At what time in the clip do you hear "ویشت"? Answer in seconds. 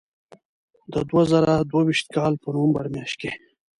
1.87-2.07